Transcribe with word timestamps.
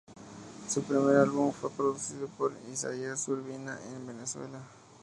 Su 0.67 0.81
primer 0.81 1.15
álbum 1.17 1.51
fue 1.51 1.69
producido 1.69 2.27
por 2.29 2.53
Isaías 2.73 3.27
Urbina, 3.27 3.79
en 3.93 4.07
Venezuela. 4.07 4.59